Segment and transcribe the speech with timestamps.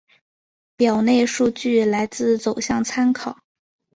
[0.75, 3.37] 表内数据来自走向参考